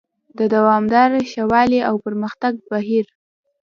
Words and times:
د 0.37 0.39
دوامداره 0.55 1.19
ښه 1.31 1.43
والي 1.51 1.79
او 1.89 1.95
پرمختګ 2.05 2.53
بهیر: 2.69 3.05